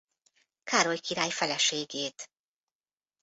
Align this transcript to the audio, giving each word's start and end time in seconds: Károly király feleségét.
Károly 0.63 0.97
király 0.99 1.29
feleségét. 1.29 2.29